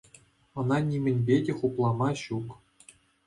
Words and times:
Ӑна 0.59 0.77
нимӗнпе 0.87 1.35
те 1.47 1.51
хуплама 1.59 2.09
ҫук. 2.25 2.47